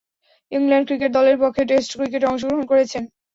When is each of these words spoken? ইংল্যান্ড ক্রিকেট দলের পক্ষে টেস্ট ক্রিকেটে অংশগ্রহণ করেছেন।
ইংল্যান্ড 0.51 0.87
ক্রিকেট 0.87 1.11
দলের 1.17 1.37
পক্ষে 1.43 1.63
টেস্ট 1.69 1.91
ক্রিকেটে 1.97 2.29
অংশগ্রহণ 2.31 2.63
করেছেন। 2.71 3.03